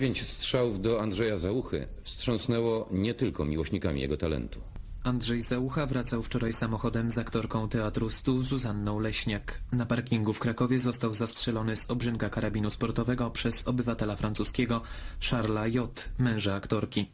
Dziewięć 0.00 0.28
strzałów 0.28 0.80
do 0.80 1.00
Andrzeja 1.00 1.38
Załuchy 1.38 1.86
wstrząsnęło 2.02 2.88
nie 2.90 3.14
tylko 3.14 3.44
miłośnikami 3.44 4.00
jego 4.00 4.16
talentu. 4.16 4.60
Andrzej 5.08 5.42
Załucha 5.42 5.86
wracał 5.86 6.22
wczoraj 6.22 6.52
samochodem 6.52 7.10
z 7.10 7.18
aktorką 7.18 7.68
Teatru 7.68 8.10
Stu 8.10 8.42
Zuzanną 8.42 9.00
Leśniak. 9.00 9.60
Na 9.72 9.86
parkingu 9.86 10.32
w 10.32 10.38
Krakowie 10.38 10.80
został 10.80 11.14
zastrzelony 11.14 11.76
z 11.76 11.90
obrzynka 11.90 12.30
karabinu 12.30 12.70
sportowego 12.70 13.30
przez 13.30 13.68
obywatela 13.68 14.16
francuskiego 14.16 14.82
Charlesa 15.30 15.66
J., 15.66 16.08
męża 16.18 16.54
aktorki. 16.54 17.10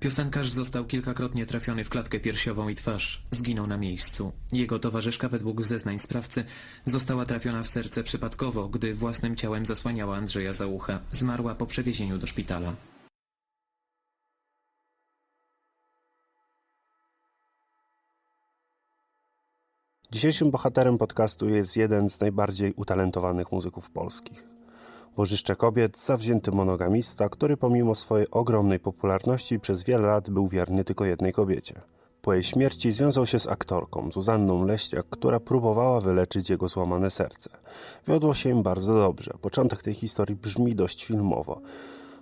Piosenkarz 0.00 0.50
został 0.50 0.84
kilkakrotnie 0.84 1.46
trafiony 1.46 1.84
w 1.84 1.88
klatkę 1.88 2.20
piersiową 2.20 2.68
i 2.68 2.74
twarz. 2.74 3.22
Zginął 3.32 3.66
na 3.66 3.78
miejscu. 3.78 4.32
Jego 4.52 4.78
towarzyszka 4.78 5.28
według 5.28 5.62
zeznań 5.62 5.98
sprawcy 5.98 6.44
została 6.84 7.24
trafiona 7.24 7.62
w 7.62 7.68
serce 7.68 8.02
przypadkowo, 8.02 8.68
gdy 8.68 8.94
własnym 8.94 9.36
ciałem 9.36 9.66
zasłaniała 9.66 10.16
Andrzeja 10.16 10.52
Załucha. 10.52 11.00
Zmarła 11.10 11.54
po 11.54 11.66
przewiezieniu 11.66 12.18
do 12.18 12.26
szpitala. 12.26 12.93
Dzisiejszym 20.14 20.50
bohaterem 20.50 20.98
podcastu 20.98 21.48
jest 21.48 21.76
jeden 21.76 22.10
z 22.10 22.20
najbardziej 22.20 22.72
utalentowanych 22.76 23.52
muzyków 23.52 23.90
polskich. 23.90 24.48
Bożyszcze 25.16 25.56
Kobiet, 25.56 25.98
zawzięty 25.98 26.50
monogamista, 26.50 27.28
który 27.28 27.56
pomimo 27.56 27.94
swojej 27.94 28.30
ogromnej 28.30 28.80
popularności 28.80 29.60
przez 29.60 29.84
wiele 29.84 30.06
lat 30.06 30.30
był 30.30 30.48
wierny 30.48 30.84
tylko 30.84 31.04
jednej 31.04 31.32
kobiecie. 31.32 31.80
Po 32.22 32.34
jej 32.34 32.42
śmierci 32.42 32.92
związał 32.92 33.26
się 33.26 33.38
z 33.38 33.46
aktorką 33.46 34.10
Zuzanną 34.10 34.66
Leśniak, 34.66 35.06
która 35.10 35.40
próbowała 35.40 36.00
wyleczyć 36.00 36.50
jego 36.50 36.68
złamane 36.68 37.10
serce. 37.10 37.50
Wiodło 38.08 38.34
się 38.34 38.50
im 38.50 38.62
bardzo 38.62 38.94
dobrze. 38.94 39.34
Początek 39.40 39.82
tej 39.82 39.94
historii 39.94 40.36
brzmi 40.36 40.74
dość 40.74 41.04
filmowo. 41.04 41.60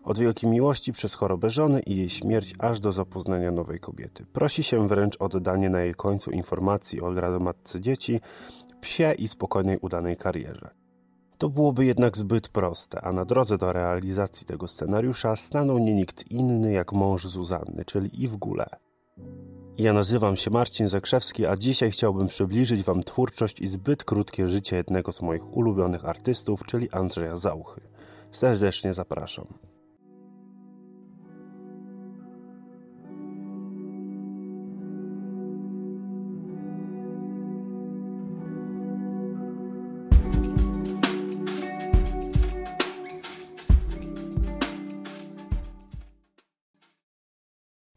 Od 0.05 0.19
wielkiej 0.19 0.51
miłości 0.51 0.93
przez 0.93 1.15
chorobę 1.15 1.51
żony 1.51 1.81
i 1.81 1.97
jej 1.97 2.11
śmierć 2.11 2.55
aż 2.59 2.81
do 2.81 2.93
zapoznania 2.93 3.51
nowej 3.51 3.81
kobiety. 3.81 4.27
Prosi 4.33 4.63
się 4.63 4.89
wręcz 4.89 5.17
o 5.21 5.29
dodanie 5.29 5.71
na 5.71 5.81
jej 5.81 5.95
końcu 5.95 6.31
informacji 6.31 7.01
o 7.01 7.13
gradomatce 7.13 7.81
dzieci, 7.81 8.21
psie 8.81 9.15
i 9.19 9.29
spokojnej 9.29 9.79
udanej 9.79 10.17
karierze. 10.17 10.71
To 11.39 11.49
byłoby 11.49 11.85
jednak 11.85 12.17
zbyt 12.17 12.49
proste, 12.49 13.01
a 13.01 13.13
na 13.13 13.25
drodze 13.25 13.59
do 13.59 13.73
realizacji 13.73 14.47
tego 14.47 14.69
scenariusza 14.69 15.37
stanął 15.37 15.79
nie 15.79 15.95
nikt 15.95 16.31
inny 16.31 16.73
jak 16.73 16.93
mąż 16.93 17.27
Zuzanny, 17.27 17.85
czyli 17.85 18.25
Yves 18.25 18.37
Goulet. 18.37 18.77
Ja 19.79 19.93
nazywam 19.93 20.37
się 20.37 20.51
Marcin 20.51 20.89
Zakrzewski, 20.89 21.47
a 21.47 21.57
dzisiaj 21.57 21.91
chciałbym 21.91 22.29
przybliżyć 22.29 22.83
Wam 22.83 23.03
twórczość 23.03 23.61
i 23.61 23.69
zbyt 23.69 24.05
krótkie 24.05 24.49
życie 24.49 24.77
jednego 24.77 25.13
z 25.13 25.23
moich 25.23 25.57
ulubionych 25.57 26.05
artystów, 26.05 26.65
czyli 26.67 26.91
Andrzeja 26.91 27.37
Zauchy. 27.37 27.81
Serdecznie 28.33 28.95
zapraszam. 28.95 29.72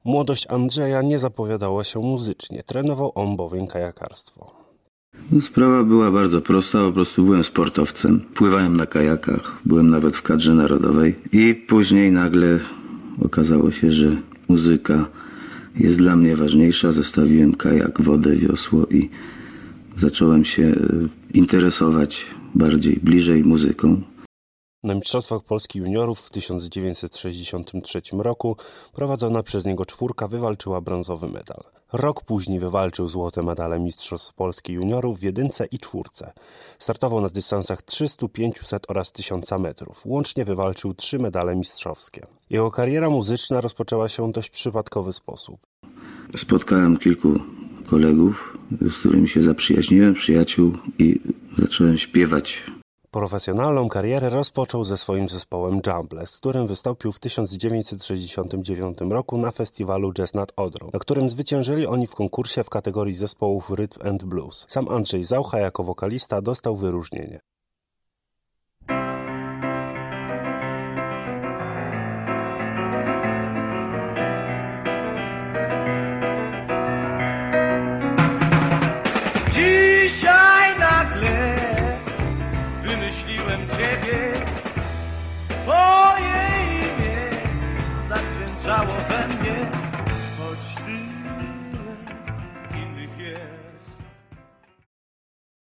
Młodość 0.05 0.45
Andrzeja 0.49 1.01
nie 1.01 1.19
zapowiadała 1.19 1.83
się 1.83 1.99
muzycznie. 1.99 2.63
Trenował 2.63 3.11
on 3.15 3.35
bowiem 3.35 3.67
kajakarstwo. 3.67 4.51
No, 5.31 5.41
sprawa 5.41 5.83
była 5.83 6.11
bardzo 6.11 6.41
prosta, 6.41 6.79
po 6.85 6.91
prostu 6.91 7.23
byłem 7.23 7.43
sportowcem. 7.43 8.21
Pływałem 8.33 8.75
na 8.75 8.85
kajakach, 8.85 9.59
byłem 9.65 9.89
nawet 9.89 10.15
w 10.15 10.21
kadrze 10.21 10.53
narodowej 10.53 11.15
i 11.31 11.55
później 11.55 12.11
nagle 12.11 12.59
okazało 13.21 13.71
się, 13.71 13.91
że 13.91 14.15
muzyka 14.47 15.05
jest 15.75 15.97
dla 15.97 16.15
mnie 16.15 16.35
ważniejsza. 16.35 16.91
Zostawiłem 16.91 17.55
kajak, 17.55 18.01
wodę, 18.01 18.35
wiosło 18.35 18.85
i 18.85 19.09
zacząłem 19.95 20.45
się 20.45 20.63
e, 20.63 20.73
interesować 21.33 22.25
bardziej, 22.55 22.99
bliżej 23.03 23.43
muzyką. 23.43 24.01
Na 24.85 24.95
Mistrzostwach 24.95 25.43
Polski 25.43 25.79
Juniorów 25.79 26.19
w 26.19 26.29
1963 26.29 28.01
roku 28.11 28.57
prowadzona 28.93 29.43
przez 29.43 29.65
niego 29.65 29.85
czwórka 29.85 30.27
wywalczyła 30.27 30.81
brązowy 30.81 31.27
medal. 31.27 31.63
Rok 31.93 32.23
później 32.23 32.59
wywalczył 32.59 33.07
złote 33.07 33.43
medale 33.43 33.79
Mistrzostw 33.79 34.33
Polski 34.33 34.73
Juniorów 34.73 35.19
w 35.19 35.23
jedynce 35.23 35.65
i 35.65 35.79
czwórce. 35.79 36.33
Startował 36.79 37.21
na 37.21 37.29
dystansach 37.29 37.81
300, 37.81 38.27
500 38.27 38.85
oraz 38.89 39.11
1000 39.11 39.51
metrów. 39.51 40.01
Łącznie 40.05 40.45
wywalczył 40.45 40.93
trzy 40.93 41.19
medale 41.19 41.55
mistrzowskie. 41.55 42.25
Jego 42.49 42.71
kariera 42.71 43.09
muzyczna 43.09 43.61
rozpoczęła 43.61 44.09
się 44.09 44.29
w 44.29 44.31
dość 44.31 44.49
przypadkowy 44.49 45.13
sposób. 45.13 45.59
Spotkałem 46.37 46.97
kilku 46.97 47.39
kolegów, 47.85 48.57
z 48.81 48.97
którymi 48.97 49.27
się 49.27 49.41
zaprzyjaźniłem, 49.43 50.13
przyjaciół 50.13 50.71
i 50.99 51.19
zacząłem 51.57 51.97
śpiewać 51.97 52.63
Profesjonalną 53.15 53.89
karierę 53.89 54.29
rozpoczął 54.29 54.83
ze 54.83 54.97
swoim 54.97 55.29
zespołem 55.29 55.81
Jumble, 55.87 56.27
z 56.27 56.37
którym 56.37 56.67
wystąpił 56.67 57.11
w 57.11 57.19
1969 57.19 58.97
roku 59.09 59.37
na 59.37 59.51
festiwalu 59.51 60.13
Jazz 60.13 60.33
nad 60.33 60.51
Odrą, 60.55 60.89
na 60.93 60.99
którym 60.99 61.29
zwyciężyli 61.29 61.87
oni 61.87 62.07
w 62.07 62.15
konkursie 62.15 62.63
w 62.63 62.69
kategorii 62.69 63.13
zespołów 63.13 63.69
Rhythm 63.69 64.07
and 64.07 64.23
Blues. 64.23 64.65
Sam 64.69 64.89
Andrzej 64.89 65.23
Zaucha 65.23 65.59
jako 65.59 65.83
wokalista 65.83 66.41
dostał 66.41 66.75
wyróżnienie. 66.75 67.39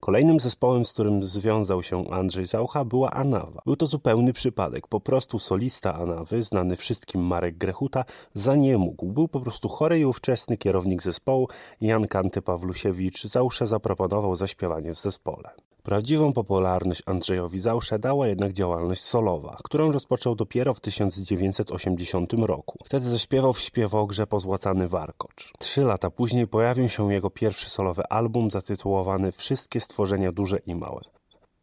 Kolejnym 0.04 0.40
zespołem, 0.40 0.86
z 0.86 0.94
którym 0.94 1.24
związał 1.24 1.84
się 1.84 2.12
Andrzej 2.12 2.46
Zaucha 2.46 2.86
była 2.86 3.12
Anawa. 3.12 3.62
Był 3.66 3.76
to 3.76 3.86
zupełny 3.86 4.34
przypadek. 4.34 4.88
Po 4.88 5.00
prostu 5.00 5.40
solista 5.40 5.94
Anawy, 5.94 6.44
znany 6.44 6.76
wszystkim 6.76 7.22
Marek 7.22 7.58
Grechuta, 7.58 8.06
za 8.34 8.56
nie 8.56 8.78
mógł. 8.78 9.06
Był 9.06 9.28
po 9.28 9.40
prostu 9.40 9.70
chory 9.70 10.00
i 10.00 10.06
ówczesny 10.06 10.58
kierownik 10.58 11.04
zespołu 11.04 11.48
Jan 11.82 12.08
Kanty 12.08 12.42
Pawlusiewicz 12.42 13.28
Zausze 13.28 13.68
zaproponował 13.68 14.36
zaśpiewanie 14.36 14.94
w 14.94 15.00
zespole. 15.00 15.50
Prawdziwą 15.84 16.34
popularność 16.34 17.04
Andrzejowi 17.06 17.60
Zausze 17.60 18.00
dała 18.00 18.28
jednak 18.28 18.54
działalność 18.54 19.04
solowa, 19.04 19.58
którą 19.64 19.92
rozpoczął 19.92 20.36
dopiero 20.36 20.74
w 20.74 20.80
1980 20.80 22.34
roku. 22.34 22.80
Wtedy 22.86 23.10
zaśpiewał 23.10 23.54
w 23.54 23.60
śpiewogrze 23.60 24.28
Pozłacany 24.28 24.88
Warkocz. 24.88 25.54
Trzy 25.60 25.82
lata 25.82 26.10
później 26.10 26.48
pojawił 26.48 26.90
się 26.90 27.14
jego 27.14 27.30
pierwszy 27.30 27.70
solowy 27.70 28.04
album 28.10 28.52
zatytułowany 28.52 29.32
Wszystkie 29.32 29.80
stworzenia 29.80 30.32
duże 30.32 30.58
i 30.58 30.76
małe. 30.76 31.02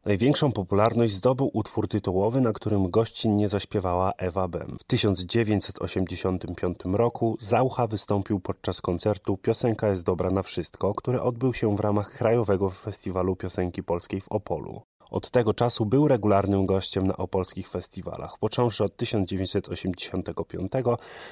Największą 0.05 0.53
popularność 0.53 1.15
zdobył 1.15 1.51
utwór 1.53 1.89
tytułowy, 1.89 2.41
na 2.41 2.53
którym 2.53 2.91
gościnnie 2.91 3.49
zaśpiewała 3.49 4.13
Ewa 4.19 4.49
Bem. 4.49 4.77
W 4.81 4.85
1985 4.85 6.79
roku 6.93 7.37
Zaucha 7.41 7.87
wystąpił 7.87 8.41
podczas 8.41 8.81
koncertu 8.81 9.37
Piosenka 9.37 9.89
jest 9.89 10.05
dobra 10.05 10.31
na 10.31 10.43
wszystko, 10.43 10.95
który 10.95 11.23
odbył 11.23 11.55
się 11.55 11.77
w 11.77 11.81
ramach 11.81 12.13
Krajowego 12.13 12.71
Festiwalu 12.71 13.37
Piosenki 13.37 13.83
Polskiej 13.83 14.21
w 14.21 14.29
Opolu. 14.29 14.83
Od 15.11 15.31
tego 15.31 15.55
czasu 15.55 15.87
był 15.87 16.09
regularnym 16.09 16.67
gościem 16.67 17.07
na 17.07 17.17
opolskich 17.17 17.69
festiwalach. 17.69 18.39
Począwszy 18.39 18.85
od 18.85 18.97
1985 18.97 20.73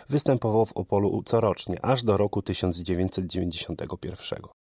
występował 0.08 0.66
w 0.66 0.72
Opolu 0.72 1.22
corocznie, 1.22 1.84
aż 1.84 2.02
do 2.02 2.16
roku 2.16 2.42
1991. 2.42 4.57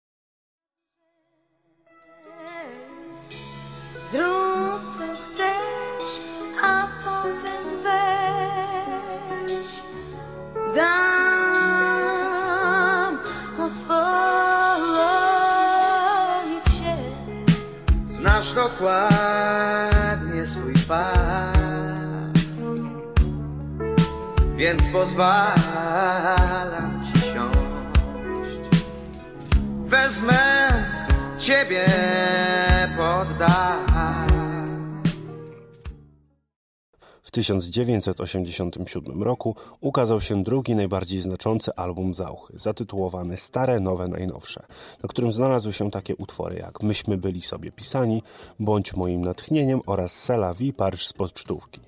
Dam 10.74 10.84
oswoić 13.58 13.94
się. 16.78 16.96
Znasz 18.06 18.52
dokładnie 18.52 20.46
swój 20.46 20.74
fakt, 20.74 22.38
więc 24.56 24.88
pozwalam 24.88 25.54
ci 27.04 27.20
siąść. 27.20 28.60
Wezmę 29.86 30.68
ciebie 31.38 31.86
pod. 32.96 33.24
1987 37.34 39.22
roku 39.22 39.56
ukazał 39.80 40.20
się 40.20 40.42
drugi 40.42 40.74
najbardziej 40.74 41.20
znaczący 41.20 41.74
album 41.76 42.14
Zauchy, 42.14 42.52
zatytułowany 42.56 43.36
Stare, 43.36 43.80
Nowe, 43.80 44.08
Najnowsze, 44.08 44.66
na 45.02 45.08
którym 45.08 45.32
znalazły 45.32 45.72
się 45.72 45.90
takie 45.90 46.16
utwory 46.16 46.56
jak 46.56 46.82
Myśmy 46.82 47.16
byli 47.16 47.42
sobie 47.42 47.72
pisani, 47.72 48.22
Bądź 48.60 48.94
moim 48.94 49.24
natchnieniem 49.24 49.80
oraz 49.86 50.12
Sela 50.12 50.54
Wi 50.54 50.72
Paryż 50.72 51.06
z 51.06 51.12
pocztówki. 51.12 51.83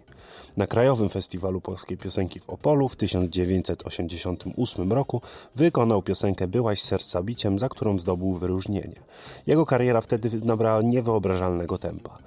Na 0.57 0.67
Krajowym 0.67 1.09
Festiwalu 1.09 1.61
Polskiej 1.61 1.97
Piosenki 1.99 2.41
w 2.41 2.51
Opolu 2.51 2.89
w 2.89 2.97
1988 2.97 4.93
roku 4.93 5.21
wykonał 5.55 6.03
piosenkę 6.03 6.47
Byłaś 6.47 6.83
serca 6.83 7.23
biciem, 7.23 7.59
za 7.59 7.69
którą 7.69 7.99
zdobył 7.99 8.35
wyróżnienie. 8.35 9.01
Jego 9.47 9.67
kariera 9.67 10.01
wtedy 10.01 10.31
nabrała 10.45 10.83
niewyobrażalnego 10.83 11.79
tempa. 11.79 12.19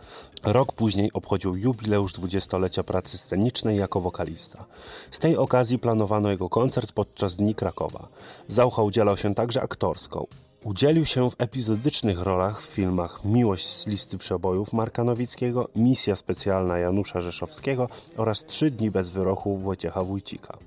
Rok 0.43 0.73
później 0.73 1.13
obchodził 1.13 1.55
jubileusz 1.55 2.13
dwudziestolecia 2.13 2.83
pracy 2.83 3.17
scenicznej 3.17 3.77
jako 3.77 3.99
wokalista. 3.99 4.65
Z 5.11 5.19
tej 5.19 5.37
okazji 5.37 5.79
planowano 5.79 6.31
jego 6.31 6.49
koncert 6.49 6.91
podczas 6.91 7.35
Dni 7.35 7.55
Krakowa. 7.55 8.07
Zaucha 8.47 8.83
udzielał 8.83 9.17
się 9.17 9.35
także 9.35 9.61
aktorsko. 9.61 10.27
Udzielił 10.63 11.05
się 11.05 11.29
w 11.29 11.35
epizodycznych 11.37 12.21
rolach 12.21 12.61
w 12.61 12.65
filmach 12.65 13.25
Miłość 13.25 13.67
z 13.67 13.87
listy 13.87 14.17
przebojów 14.17 14.73
Marka 14.73 15.03
Nowickiego, 15.03 15.67
Misja 15.75 16.15
specjalna 16.15 16.77
Janusza 16.77 17.21
Rzeszowskiego 17.21 17.89
oraz 18.17 18.45
Trzy 18.45 18.71
dni 18.71 18.91
bez 18.91 19.09
wyroku 19.09 19.57
Wojciecha 19.57 20.03
Wójcika. 20.03 20.57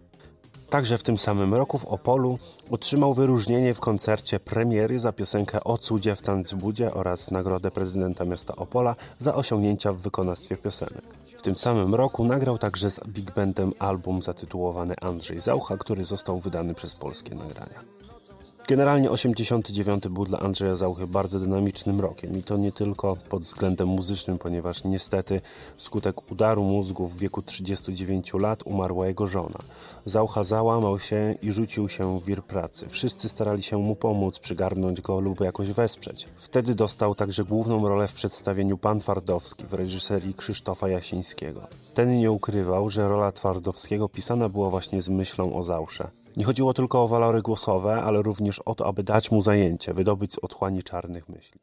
Także 0.70 0.98
w 0.98 1.02
tym 1.02 1.18
samym 1.18 1.54
roku 1.54 1.78
w 1.78 1.84
Opolu 1.84 2.38
otrzymał 2.70 3.14
wyróżnienie 3.14 3.74
w 3.74 3.80
koncercie 3.80 4.40
premiery 4.40 4.98
za 4.98 5.12
piosenkę 5.12 5.64
O 5.64 5.78
cudzie 5.78 6.16
w 6.16 6.22
Tancbudzie 6.22 6.94
oraz 6.94 7.30
nagrodę 7.30 7.70
prezydenta 7.70 8.24
miasta 8.24 8.56
Opola 8.56 8.96
za 9.18 9.34
osiągnięcia 9.34 9.92
w 9.92 9.98
wykonawstwie 9.98 10.56
piosenek. 10.56 11.04
W 11.38 11.42
tym 11.42 11.58
samym 11.58 11.94
roku 11.94 12.24
nagrał 12.24 12.58
także 12.58 12.90
z 12.90 13.00
Big 13.08 13.34
Bandem 13.34 13.72
album 13.78 14.22
zatytułowany 14.22 14.94
Andrzej 15.00 15.40
Zaucha, 15.40 15.76
który 15.76 16.04
został 16.04 16.40
wydany 16.40 16.74
przez 16.74 16.94
Polskie 16.94 17.34
Nagrania. 17.34 18.01
Generalnie 18.68 19.10
89 19.10 20.08
był 20.08 20.24
dla 20.24 20.38
Andrzeja 20.38 20.76
Zauchy 20.76 21.06
bardzo 21.06 21.40
dynamicznym 21.40 22.00
rokiem 22.00 22.38
i 22.38 22.42
to 22.42 22.56
nie 22.56 22.72
tylko 22.72 23.16
pod 23.16 23.42
względem 23.42 23.88
muzycznym, 23.88 24.38
ponieważ 24.38 24.84
niestety 24.84 25.40
wskutek 25.76 26.32
udaru 26.32 26.62
mózgu 26.62 27.06
w 27.06 27.18
wieku 27.18 27.42
39 27.42 28.34
lat 28.34 28.62
umarła 28.62 29.06
jego 29.06 29.26
żona. 29.26 29.58
Zaucha 30.06 30.44
załamał 30.44 30.98
się 30.98 31.34
i 31.42 31.52
rzucił 31.52 31.88
się 31.88 32.18
w 32.18 32.24
wir 32.24 32.42
pracy. 32.42 32.88
Wszyscy 32.88 33.28
starali 33.28 33.62
się 33.62 33.78
mu 33.78 33.96
pomóc, 33.96 34.38
przygarnąć 34.38 35.00
go 35.00 35.20
lub 35.20 35.40
jakoś 35.40 35.72
wesprzeć. 35.72 36.28
Wtedy 36.36 36.74
dostał 36.74 37.14
także 37.14 37.44
główną 37.44 37.88
rolę 37.88 38.08
w 38.08 38.14
przedstawieniu 38.14 38.78
Pan 38.78 39.00
Twardowski 39.00 39.66
w 39.66 39.74
reżyserii 39.74 40.34
Krzysztofa 40.34 40.88
Jasińskiego. 40.88 41.66
Ten 41.94 42.18
nie 42.18 42.30
ukrywał, 42.30 42.90
że 42.90 43.08
rola 43.08 43.32
Twardowskiego 43.32 44.08
pisana 44.08 44.48
była 44.48 44.70
właśnie 44.70 45.02
z 45.02 45.08
myślą 45.08 45.56
o 45.56 45.62
Zausze. 45.62 46.10
Nie 46.36 46.44
chodziło 46.44 46.74
tylko 46.74 47.02
o 47.02 47.08
walory 47.08 47.42
głosowe, 47.42 48.02
ale 48.02 48.22
również 48.22 48.58
o 48.58 48.74
to, 48.74 48.86
aby 48.86 49.02
dać 49.02 49.30
mu 49.30 49.42
zajęcie, 49.42 49.94
wydobyć 49.94 50.32
z 50.32 50.38
otchłani 50.38 50.82
czarnych 50.82 51.28
myśli. 51.28 51.60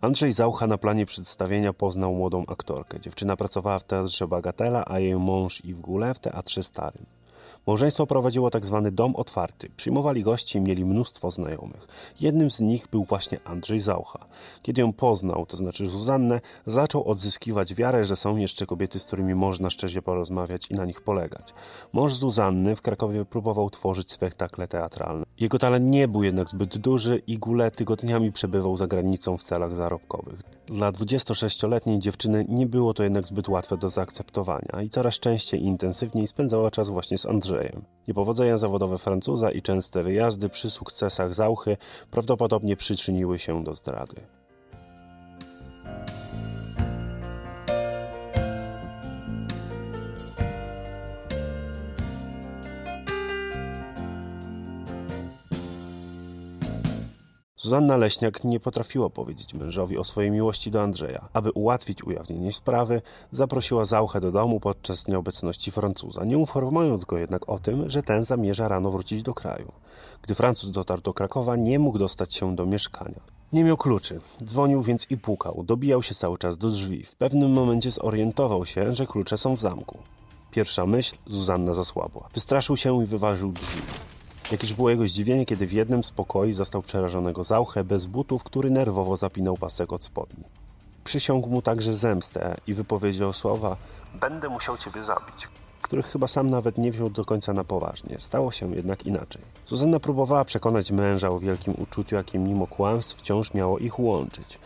Andrzej 0.00 0.32
Zaucha 0.32 0.66
na 0.66 0.78
planie 0.78 1.06
przedstawienia 1.06 1.72
poznał 1.72 2.14
młodą 2.14 2.44
aktorkę. 2.46 3.00
Dziewczyna 3.00 3.36
pracowała 3.36 3.78
w 3.78 3.84
teatrze 3.84 4.28
Bagatela, 4.28 4.84
a 4.86 4.98
jej 4.98 5.14
mąż 5.14 5.64
i 5.64 5.74
w 5.74 5.80
Gule 5.80 6.14
w 6.14 6.18
teatrze 6.18 6.62
Starym. 6.62 7.17
Małżeństwo 7.66 8.06
prowadziło 8.06 8.50
tak 8.50 8.66
zwany 8.66 8.92
dom 8.92 9.16
otwarty. 9.16 9.70
Przyjmowali 9.76 10.22
gości 10.22 10.58
i 10.58 10.60
mieli 10.60 10.84
mnóstwo 10.84 11.30
znajomych. 11.30 11.88
Jednym 12.20 12.50
z 12.50 12.60
nich 12.60 12.88
był 12.90 13.04
właśnie 13.04 13.40
Andrzej 13.44 13.80
Zaucha. 13.80 14.26
Kiedy 14.62 14.80
ją 14.80 14.92
poznał, 14.92 15.46
to 15.46 15.56
znaczy 15.56 15.86
Zuzannę, 15.86 16.40
zaczął 16.66 17.04
odzyskiwać 17.04 17.74
wiarę, 17.74 18.04
że 18.04 18.16
są 18.16 18.36
jeszcze 18.36 18.66
kobiety, 18.66 19.00
z 19.00 19.04
którymi 19.04 19.34
można 19.34 19.70
szczerze 19.70 20.02
porozmawiać 20.02 20.70
i 20.70 20.74
na 20.74 20.84
nich 20.84 21.00
polegać. 21.00 21.54
Mąż 21.92 22.14
Zuzanny 22.14 22.76
w 22.76 22.82
Krakowie 22.82 23.24
próbował 23.24 23.70
tworzyć 23.70 24.12
spektakle 24.12 24.68
teatralne. 24.68 25.24
Jego 25.40 25.58
talent 25.58 25.86
nie 25.86 26.08
był 26.08 26.22
jednak 26.22 26.48
zbyt 26.48 26.78
duży 26.78 27.22
i 27.26 27.38
Gule 27.38 27.70
tygodniami 27.70 28.32
przebywał 28.32 28.76
za 28.76 28.86
granicą 28.86 29.36
w 29.36 29.42
celach 29.42 29.76
zarobkowych. 29.76 30.42
Dla 30.66 30.92
26-letniej 30.92 31.98
dziewczyny 31.98 32.44
nie 32.48 32.66
było 32.66 32.94
to 32.94 33.02
jednak 33.02 33.26
zbyt 33.26 33.48
łatwe 33.48 33.76
do 33.76 33.90
zaakceptowania 33.90 34.82
i 34.82 34.90
coraz 34.90 35.14
częściej 35.14 35.62
i 35.62 35.66
intensywniej 35.66 36.26
spędzała 36.26 36.70
czas 36.70 36.88
właśnie 36.88 37.18
z 37.18 37.26
Andrzejem. 37.26 37.37
Niepowodzenia 38.08 38.58
zawodowe 38.58 38.98
Francuza 38.98 39.50
i 39.50 39.62
częste 39.62 40.02
wyjazdy 40.02 40.48
przy 40.48 40.70
sukcesach 40.70 41.34
Zauchy 41.34 41.76
prawdopodobnie 42.10 42.76
przyczyniły 42.76 43.38
się 43.38 43.64
do 43.64 43.74
zdrady. 43.74 44.16
Zuzanna 57.60 57.96
Leśniak 57.96 58.44
nie 58.44 58.60
potrafiła 58.60 59.10
powiedzieć 59.10 59.54
mężowi 59.54 59.98
o 59.98 60.04
swojej 60.04 60.30
miłości 60.30 60.70
do 60.70 60.82
Andrzeja. 60.82 61.28
Aby 61.32 61.52
ułatwić 61.52 62.04
ujawnienie 62.04 62.52
sprawy, 62.52 63.02
zaprosiła 63.30 63.84
Zauchę 63.84 64.20
do 64.20 64.32
domu 64.32 64.60
podczas 64.60 65.08
nieobecności 65.08 65.70
Francuza, 65.70 66.24
nie 66.24 66.36
informując 66.36 67.04
go 67.04 67.18
jednak 67.18 67.48
o 67.48 67.58
tym, 67.58 67.90
że 67.90 68.02
ten 68.02 68.24
zamierza 68.24 68.68
rano 68.68 68.90
wrócić 68.90 69.22
do 69.22 69.34
kraju. 69.34 69.72
Gdy 70.22 70.34
Francuz 70.34 70.70
dotarł 70.70 71.02
do 71.02 71.14
Krakowa, 71.14 71.56
nie 71.56 71.78
mógł 71.78 71.98
dostać 71.98 72.34
się 72.34 72.56
do 72.56 72.66
mieszkania. 72.66 73.20
Nie 73.52 73.64
miał 73.64 73.76
kluczy. 73.76 74.20
Dzwonił 74.44 74.82
więc 74.82 75.10
i 75.10 75.16
pukał. 75.16 75.62
Dobijał 75.64 76.02
się 76.02 76.14
cały 76.14 76.38
czas 76.38 76.58
do 76.58 76.70
drzwi. 76.70 77.04
W 77.04 77.16
pewnym 77.16 77.52
momencie 77.52 77.90
zorientował 77.90 78.66
się, 78.66 78.94
że 78.94 79.06
klucze 79.06 79.38
są 79.38 79.56
w 79.56 79.60
zamku. 79.60 79.98
Pierwsza 80.50 80.86
myśl, 80.86 81.16
Zuzanna 81.26 81.74
zasłabła. 81.74 82.28
Wystraszył 82.34 82.76
się 82.76 83.02
i 83.02 83.06
wyważył 83.06 83.52
drzwi. 83.52 83.82
Jakież 84.52 84.74
było 84.74 84.90
jego 84.90 85.06
zdziwienie, 85.06 85.46
kiedy 85.46 85.66
w 85.66 85.72
jednym 85.72 86.04
z 86.04 86.10
pokoi 86.10 86.52
zastał 86.52 86.82
przerażonego 86.82 87.44
Zauchę 87.44 87.84
bez 87.84 88.06
butów, 88.06 88.44
który 88.44 88.70
nerwowo 88.70 89.16
zapinał 89.16 89.56
pasek 89.56 89.92
od 89.92 90.04
spodni. 90.04 90.44
Przysiągł 91.04 91.48
mu 91.48 91.62
także 91.62 91.92
zemstę 91.92 92.56
i 92.66 92.74
wypowiedział 92.74 93.32
słowa 93.32 93.76
Będę 94.20 94.48
musiał 94.48 94.76
ciebie 94.76 95.02
zabić, 95.02 95.48
których 95.82 96.06
chyba 96.06 96.26
sam 96.26 96.50
nawet 96.50 96.78
nie 96.78 96.92
wziął 96.92 97.10
do 97.10 97.24
końca 97.24 97.52
na 97.52 97.64
poważnie. 97.64 98.16
Stało 98.18 98.50
się 98.50 98.74
jednak 98.74 99.06
inaczej. 99.06 99.42
Zuzanna 99.66 100.00
próbowała 100.00 100.44
przekonać 100.44 100.90
męża 100.90 101.28
o 101.28 101.38
wielkim 101.38 101.74
uczuciu, 101.78 102.16
jakim 102.16 102.44
mimo 102.44 102.66
kłamstw 102.66 103.16
wciąż 103.16 103.54
miało 103.54 103.78
ich 103.78 103.98
łączyć. 103.98 104.58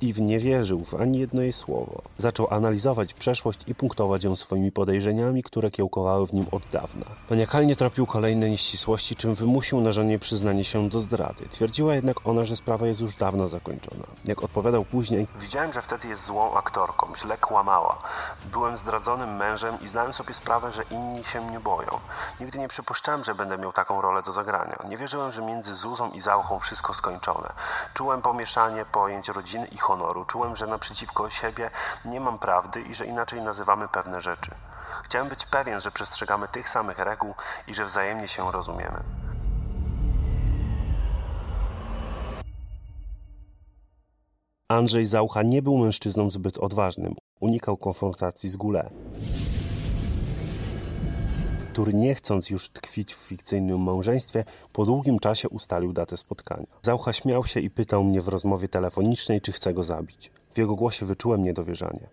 Iw 0.00 0.20
nie 0.20 0.38
wierzył 0.38 0.84
w 0.84 0.94
ani 0.94 1.18
jedno 1.18 1.42
jej 1.42 1.52
słowo. 1.52 2.02
Zaczął 2.16 2.46
analizować 2.50 3.14
przeszłość 3.14 3.60
i 3.66 3.74
punktować 3.74 4.24
ją 4.24 4.36
swoimi 4.36 4.72
podejrzeniami, 4.72 5.42
które 5.42 5.70
kiełkowały 5.70 6.26
w 6.26 6.32
nim 6.32 6.46
od 6.52 6.66
dawna. 6.66 7.06
Maniakalnie 7.30 7.76
tropił 7.76 8.06
kolejne 8.06 8.50
nieścisłości, 8.50 9.16
czym 9.16 9.34
wymusił 9.34 9.80
na 9.80 9.92
żonie 9.92 10.18
przyznanie 10.18 10.64
się 10.64 10.88
do 10.88 11.00
zdrady. 11.00 11.48
Twierdziła 11.50 11.94
jednak 11.94 12.26
ona, 12.26 12.44
że 12.44 12.56
sprawa 12.56 12.86
jest 12.86 13.00
już 13.00 13.14
dawno 13.14 13.48
zakończona. 13.48 14.04
Jak 14.24 14.42
odpowiadał 14.42 14.84
później, 14.84 15.26
widziałem, 15.40 15.72
że 15.72 15.82
wtedy 15.82 16.08
jest 16.08 16.24
złą 16.24 16.54
aktorką, 16.54 17.06
źle 17.16 17.38
kłamała. 17.38 17.98
Byłem 18.52 18.76
zdradzonym 18.76 19.36
mężem 19.36 19.78
i 19.82 19.88
zdałem 19.88 20.12
sobie 20.14 20.34
sprawę, 20.34 20.72
że 20.72 20.82
inni 20.90 21.24
się 21.24 21.40
mnie 21.40 21.60
boją. 21.60 21.90
Nigdy 22.40 22.58
nie 22.58 22.68
przypuszczałem, 22.68 23.24
że 23.24 23.34
będę 23.34 23.58
miał 23.58 23.72
taką 23.72 24.00
rolę 24.00 24.22
do 24.22 24.32
zagrania. 24.32 24.78
Nie 24.88 24.96
wierzyłem, 24.96 25.32
że 25.32 25.42
między 25.42 25.74
Zuzą 25.74 26.10
i 26.10 26.20
Zauchą 26.20 26.58
wszystko 26.58 26.94
skończone. 26.94 27.52
Czułem 27.94 28.22
pomieszanie 28.22 28.84
pojęć 28.84 29.28
rodziny 29.28 29.66
i 29.66 29.78
honoru. 29.84 30.24
Czułem, 30.24 30.56
że 30.56 30.66
naprzeciwko 30.66 31.30
siebie 31.30 31.70
nie 32.04 32.20
mam 32.20 32.38
prawdy 32.38 32.80
i 32.80 32.94
że 32.94 33.06
inaczej 33.06 33.42
nazywamy 33.42 33.88
pewne 33.88 34.20
rzeczy. 34.20 34.50
Chciałem 35.04 35.28
być 35.28 35.46
pewien, 35.46 35.80
że 35.80 35.90
przestrzegamy 35.90 36.48
tych 36.48 36.68
samych 36.68 36.98
reguł 36.98 37.34
i 37.68 37.74
że 37.74 37.84
wzajemnie 37.84 38.28
się 38.28 38.52
rozumiemy. 38.52 39.02
Andrzej 44.68 45.06
Zaucha 45.06 45.42
nie 45.42 45.62
był 45.62 45.78
mężczyzną 45.78 46.30
zbyt 46.30 46.58
odważnym. 46.58 47.14
Unikał 47.40 47.76
konfrontacji 47.76 48.48
z 48.48 48.56
Gule 48.56 48.90
który 51.74 51.94
nie 51.94 52.14
chcąc 52.14 52.50
już 52.50 52.70
tkwić 52.70 53.14
w 53.14 53.18
fikcyjnym 53.18 53.80
małżeństwie, 53.80 54.44
po 54.72 54.84
długim 54.84 55.18
czasie 55.18 55.48
ustalił 55.48 55.92
datę 55.92 56.16
spotkania. 56.16 56.66
Zaucha 56.82 57.12
śmiał 57.12 57.44
się 57.44 57.60
i 57.60 57.70
pytał 57.70 58.04
mnie 58.04 58.20
w 58.20 58.28
rozmowie 58.28 58.68
telefonicznej, 58.68 59.40
czy 59.40 59.52
chcę 59.52 59.74
go 59.74 59.82
zabić. 59.82 60.30
W 60.54 60.58
jego 60.58 60.74
głosie 60.74 61.06
wyczułem 61.06 61.42
niedowierzanie. 61.42 62.08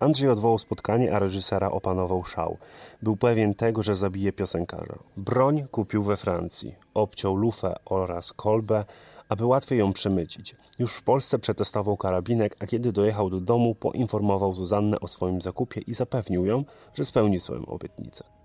Andrzej 0.00 0.28
odwołał 0.28 0.58
spotkanie, 0.58 1.14
a 1.14 1.18
reżysera 1.18 1.70
opanował 1.70 2.24
szał. 2.24 2.56
Był 3.02 3.16
pewien 3.16 3.54
tego, 3.54 3.82
że 3.82 3.96
zabije 3.96 4.32
piosenkarza. 4.32 4.98
Broń 5.16 5.66
kupił 5.70 6.02
we 6.02 6.16
Francji. 6.16 6.74
Obciął 6.94 7.36
lufę 7.36 7.74
oraz 7.84 8.32
kolbę, 8.32 8.84
aby 9.28 9.46
łatwiej 9.46 9.78
ją 9.78 9.92
przemycić. 9.92 10.56
Już 10.78 10.94
w 10.94 11.02
Polsce 11.02 11.38
przetestował 11.38 11.96
karabinek, 11.96 12.56
a 12.60 12.66
kiedy 12.66 12.92
dojechał 12.92 13.30
do 13.30 13.40
domu, 13.40 13.74
poinformował 13.74 14.54
Zuzannę 14.54 15.00
o 15.00 15.08
swoim 15.08 15.40
zakupie 15.40 15.80
i 15.80 15.94
zapewnił 15.94 16.46
ją, 16.46 16.64
że 16.94 17.04
spełni 17.04 17.40
swoją 17.40 17.66
obietnicę. 17.66 18.37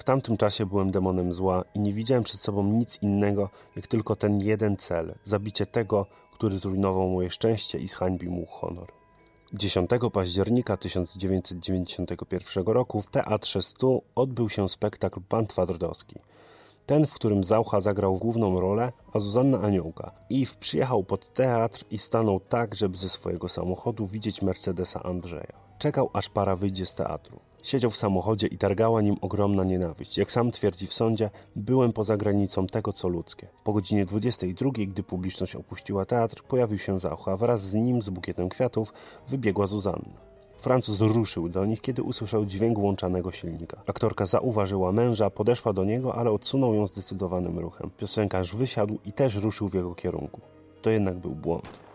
W 0.00 0.04
tamtym 0.04 0.36
czasie 0.36 0.66
byłem 0.66 0.90
demonem 0.90 1.32
zła 1.32 1.64
i 1.74 1.80
nie 1.80 1.92
widziałem 1.92 2.24
przed 2.24 2.40
sobą 2.40 2.64
nic 2.64 3.02
innego, 3.02 3.50
jak 3.76 3.86
tylko 3.86 4.16
ten 4.16 4.40
jeden 4.40 4.76
cel 4.76 5.14
zabicie 5.24 5.66
tego, 5.66 6.06
który 6.32 6.58
zrujnował 6.58 7.08
moje 7.08 7.30
szczęście 7.30 7.78
i 7.78 7.88
zhańbił 7.88 8.30
mu 8.32 8.46
honor. 8.46 8.92
10 9.52 9.90
października 10.12 10.76
1991 10.76 12.64
roku 12.64 13.00
w 13.00 13.10
Teatrze 13.10 13.62
Stu 13.62 14.02
odbył 14.14 14.50
się 14.50 14.68
spektakl 14.68 15.20
Pan 15.28 15.46
Twardowski. 15.46 16.16
Ten, 16.86 17.06
w 17.06 17.14
którym 17.14 17.44
Zaucha 17.44 17.80
zagrał 17.80 18.16
główną 18.16 18.60
rolę, 18.60 18.92
a 19.12 19.18
Zuzanna 19.18 19.60
aniołka. 19.60 20.10
Iw 20.30 20.56
przyjechał 20.56 21.04
pod 21.04 21.30
teatr 21.30 21.84
i 21.90 21.98
stanął 21.98 22.40
tak, 22.40 22.74
żeby 22.74 22.96
ze 22.98 23.08
swojego 23.08 23.48
samochodu 23.48 24.06
widzieć 24.06 24.42
Mercedesa 24.42 25.02
Andrzeja. 25.02 25.60
Czekał, 25.78 26.10
aż 26.12 26.28
para 26.28 26.56
wyjdzie 26.56 26.86
z 26.86 26.94
teatru. 26.94 27.40
Siedział 27.62 27.90
w 27.90 27.96
samochodzie 27.96 28.46
i 28.46 28.58
targała 28.58 29.02
nim 29.02 29.16
ogromna 29.20 29.64
nienawiść. 29.64 30.18
Jak 30.18 30.32
sam 30.32 30.50
twierdzi 30.50 30.86
w 30.86 30.94
sądzie, 30.94 31.30
byłem 31.56 31.92
poza 31.92 32.16
granicą 32.16 32.66
tego, 32.66 32.92
co 32.92 33.08
ludzkie. 33.08 33.48
Po 33.64 33.72
godzinie 33.72 34.04
22, 34.04 34.70
gdy 34.72 35.02
publiczność 35.02 35.56
opuściła 35.56 36.04
teatr, 36.04 36.42
pojawił 36.42 36.78
się 36.78 36.98
Zaucha. 36.98 37.36
Wraz 37.36 37.62
z 37.62 37.74
nim, 37.74 38.02
z 38.02 38.10
bukietem 38.10 38.48
kwiatów, 38.48 38.92
wybiegła 39.28 39.66
Zuzanna. 39.66 40.30
Francuz 40.58 41.00
ruszył 41.00 41.48
do 41.48 41.64
nich, 41.64 41.80
kiedy 41.80 42.02
usłyszał 42.02 42.46
dźwięk 42.46 42.78
włączanego 42.78 43.32
silnika. 43.32 43.82
Aktorka 43.86 44.26
zauważyła 44.26 44.92
męża, 44.92 45.30
podeszła 45.30 45.72
do 45.72 45.84
niego, 45.84 46.14
ale 46.14 46.30
odsunął 46.30 46.74
ją 46.74 46.86
zdecydowanym 46.86 47.58
ruchem. 47.58 47.90
Piosenkarz 47.96 48.56
wysiadł 48.56 48.98
i 49.04 49.12
też 49.12 49.36
ruszył 49.36 49.68
w 49.68 49.74
jego 49.74 49.94
kierunku. 49.94 50.40
To 50.82 50.90
jednak 50.90 51.18
był 51.18 51.34
błąd. 51.34 51.89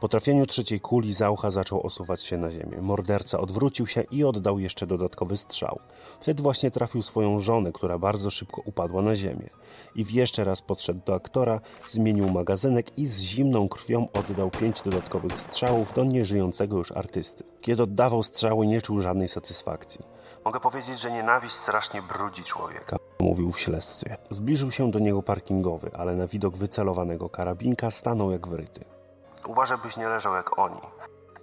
Po 0.00 0.08
trafieniu 0.08 0.46
trzeciej 0.46 0.80
kuli 0.80 1.12
Zaucha 1.12 1.50
zaczął 1.50 1.86
osuwać 1.86 2.22
się 2.22 2.38
na 2.38 2.50
ziemię. 2.50 2.78
Morderca 2.80 3.40
odwrócił 3.40 3.86
się 3.86 4.02
i 4.02 4.24
oddał 4.24 4.58
jeszcze 4.58 4.86
dodatkowy 4.86 5.36
strzał. 5.36 5.78
Wtedy 6.20 6.42
właśnie 6.42 6.70
trafił 6.70 7.02
swoją 7.02 7.40
żonę, 7.40 7.72
która 7.72 7.98
bardzo 7.98 8.30
szybko 8.30 8.62
upadła 8.64 9.02
na 9.02 9.16
ziemię. 9.16 9.50
I 9.94 10.04
jeszcze 10.10 10.44
raz 10.44 10.62
podszedł 10.62 11.00
do 11.06 11.14
aktora, 11.14 11.60
zmienił 11.88 12.30
magazynek 12.30 12.98
i 12.98 13.06
z 13.06 13.20
zimną 13.20 13.68
krwią 13.68 14.08
oddał 14.12 14.50
pięć 14.50 14.82
dodatkowych 14.82 15.40
strzałów 15.40 15.94
do 15.94 16.04
nieżyjącego 16.04 16.76
już 16.76 16.92
artysty. 16.92 17.44
Kiedy 17.60 17.82
oddawał 17.82 18.22
strzały, 18.22 18.66
nie 18.66 18.82
czuł 18.82 19.00
żadnej 19.00 19.28
satysfakcji. 19.28 20.04
Mogę 20.44 20.60
powiedzieć, 20.60 21.00
że 21.00 21.10
nienawiść 21.10 21.54
strasznie 21.54 22.02
brudzi 22.02 22.44
człowieka, 22.44 22.96
mówił 23.20 23.52
w 23.52 23.60
śledztwie. 23.60 24.16
Zbliżył 24.30 24.70
się 24.70 24.90
do 24.90 24.98
niego 24.98 25.22
parkingowy, 25.22 25.90
ale 25.94 26.16
na 26.16 26.26
widok 26.26 26.56
wycelowanego 26.56 27.28
karabinka 27.28 27.90
stanął 27.90 28.30
jak 28.30 28.48
wryty. 28.48 28.97
Uważaj, 29.46 29.78
byś 29.82 29.96
nie 29.96 30.08
leżał 30.08 30.34
jak 30.34 30.58
oni. 30.58 30.80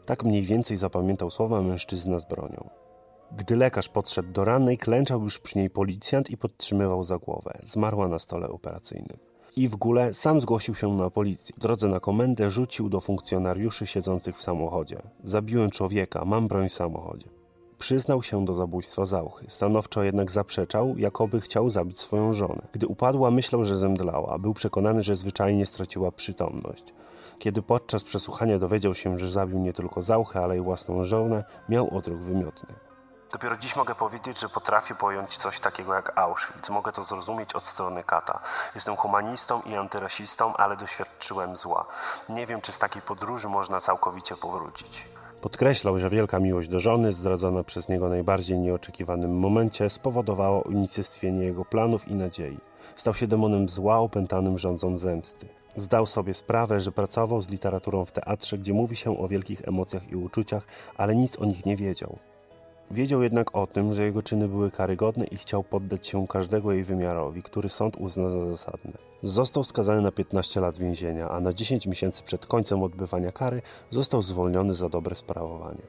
Tak 0.06 0.24
mniej 0.24 0.44
więcej 0.44 0.78
zapamiętał 0.78 1.30
słowa 1.32 1.62
mężczyzna 1.62 2.20
z 2.20 2.26
bronią. 2.26 2.70
Gdy 3.32 3.56
lekarz 3.56 3.90
podszedł 3.90 4.32
do 4.32 4.46
rannej, 4.46 4.78
klęczał 4.78 5.24
już 5.24 5.40
przy 5.40 5.58
niej 5.58 5.70
policjant 5.70 6.30
i 6.30 6.38
podtrzymywał 6.38 7.04
za 7.04 7.18
głowę. 7.18 7.60
Zmarła 7.64 8.08
na 8.08 8.20
stole 8.20 8.50
operacyjnym. 8.50 9.18
I 9.56 9.68
w 9.68 9.76
górę 9.76 10.14
sam 10.14 10.42
zgłosił 10.42 10.76
się 10.76 10.94
na 10.94 11.10
policję. 11.10 11.56
W 11.58 11.60
drodze 11.60 11.88
na 11.88 12.00
komendę 12.00 12.50
rzucił 12.50 12.90
do 12.90 13.02
funkcjonariuszy 13.02 13.88
siedzących 13.88 14.38
w 14.38 14.42
samochodzie. 14.42 15.02
Zabiłem 15.24 15.70
człowieka, 15.70 16.26
mam 16.26 16.48
broń 16.48 16.70
w 16.70 16.74
samochodzie. 16.74 17.28
Przyznał 17.78 18.24
się 18.24 18.46
do 18.46 18.54
zabójstwa 18.54 19.06
Zauchy. 19.06 19.46
Stanowczo 19.48 20.04
jednak 20.04 20.32
zaprzeczał, 20.32 20.98
jakoby 20.98 21.42
chciał 21.42 21.70
zabić 21.70 22.00
swoją 22.00 22.34
żonę. 22.34 22.68
Gdy 22.72 22.88
upadła, 22.88 23.32
myślał, 23.32 23.66
że 23.66 23.78
zemdlała. 23.78 24.38
Był 24.40 24.54
przekonany, 24.54 25.04
że 25.04 25.16
zwyczajnie 25.16 25.66
straciła 25.66 26.12
przytomność. 26.12 26.94
Kiedy 27.40 27.62
podczas 27.62 28.04
przesłuchania 28.04 28.60
dowiedział 28.60 28.94
się, 28.94 29.18
że 29.18 29.28
zabił 29.30 29.60
nie 29.60 29.74
tylko 29.74 30.02
Zauchę, 30.02 30.44
ale 30.44 30.58
i 30.58 30.62
własną 30.62 31.06
żonę, 31.06 31.44
miał 31.70 31.98
odruch 31.98 32.20
wymiotny. 32.20 32.76
Dopiero 33.32 33.58
dziś 33.58 33.76
mogę 33.76 33.96
powiedzieć, 33.96 34.40
że 34.40 34.50
potrafię 34.50 34.96
pojąć 34.96 35.38
coś 35.38 35.60
takiego 35.60 35.94
jak 35.94 36.18
Auschwitz. 36.20 36.70
Mogę 36.70 36.92
to 36.92 37.04
zrozumieć 37.04 37.54
od 37.54 37.64
strony 37.64 38.04
kata. 38.04 38.40
Jestem 38.76 38.96
humanistą 38.96 39.62
i 39.62 39.76
antyrasistą, 39.76 40.56
ale 40.56 40.78
doświadczyłem 40.78 41.56
zła. 41.56 41.86
Nie 42.30 42.48
wiem, 42.48 42.62
czy 42.62 42.72
z 42.72 42.80
takiej 42.80 43.02
podróży 43.02 43.50
można 43.50 43.82
całkowicie 43.82 44.36
powrócić. 44.36 45.08
Podkreślał, 45.42 46.00
że 46.00 46.10
wielka 46.10 46.40
miłość 46.40 46.70
do 46.70 46.80
żony, 46.80 47.14
zdradzona 47.14 47.64
przez 47.64 47.90
niego 47.90 48.10
najbardziej 48.10 48.60
nieoczekiwanym 48.60 49.40
momencie, 49.40 49.90
spowodowała 49.90 50.62
unicestwienie 50.62 51.46
jego 51.46 51.66
planów 51.66 52.08
i 52.08 52.16
nadziei. 52.16 52.60
Stał 52.96 53.14
się 53.14 53.28
demonem 53.28 53.70
zła, 53.70 54.00
opętanym 54.00 54.58
rządzą 54.58 54.98
zemsty. 54.98 55.48
Zdał 55.78 56.06
sobie 56.06 56.34
sprawę, 56.34 56.82
że 56.82 56.92
pracował 56.92 57.42
z 57.42 57.50
literaturą 57.50 58.06
w 58.06 58.12
teatrze, 58.12 58.58
gdzie 58.58 58.74
mówi 58.74 58.96
się 58.96 59.20
o 59.20 59.28
wielkich 59.28 59.68
emocjach 59.68 60.10
i 60.10 60.16
uczuciach, 60.16 60.68
ale 60.98 61.16
nic 61.16 61.40
o 61.40 61.46
nich 61.46 61.66
nie 61.66 61.76
wiedział. 61.76 62.20
Wiedział 62.92 63.24
jednak 63.24 63.56
o 63.56 63.68
tym, 63.68 63.94
że 63.94 64.04
jego 64.04 64.22
czyny 64.22 64.48
były 64.48 64.72
karygodne 64.72 65.26
i 65.26 65.38
chciał 65.38 65.64
poddać 65.64 66.08
się 66.08 66.28
każdego 66.28 66.72
jej 66.72 66.84
wymiarowi, 66.84 67.44
który 67.44 67.70
sąd 67.70 67.98
uzna 67.98 68.30
za 68.30 68.46
zasadne. 68.46 68.92
Został 69.24 69.64
skazany 69.64 70.02
na 70.02 70.12
15 70.12 70.60
lat 70.60 70.78
więzienia, 70.78 71.30
a 71.30 71.40
na 71.40 71.54
10 71.54 71.88
miesięcy 71.88 72.24
przed 72.24 72.46
końcem 72.46 72.84
odbywania 72.84 73.32
kary 73.32 73.62
został 73.92 74.22
zwolniony 74.22 74.74
za 74.74 74.90
dobre 74.90 75.16
sprawowanie. 75.16 75.82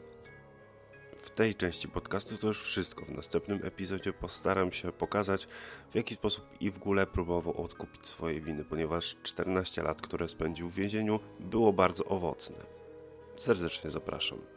W 1.26 1.30
tej 1.30 1.54
części 1.54 1.88
podcastu 1.88 2.38
to 2.38 2.46
już 2.46 2.62
wszystko. 2.62 3.04
W 3.04 3.10
następnym 3.10 3.60
epizodzie 3.64 4.12
postaram 4.12 4.72
się 4.72 4.92
pokazać, 4.92 5.48
w 5.90 5.94
jaki 5.94 6.14
sposób 6.14 6.44
i 6.60 6.70
w 6.70 6.76
ogóle 6.76 7.06
próbował 7.06 7.64
odkupić 7.64 8.06
swoje 8.06 8.40
winy, 8.40 8.64
ponieważ 8.64 9.16
14 9.22 9.82
lat, 9.82 10.02
które 10.02 10.28
spędził 10.28 10.68
w 10.68 10.74
więzieniu, 10.74 11.20
było 11.40 11.72
bardzo 11.72 12.04
owocne. 12.04 12.56
Serdecznie 13.36 13.90
zapraszam. 13.90 14.55